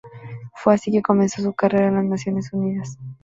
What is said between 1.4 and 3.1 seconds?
su carrera en las Naciones Unidas.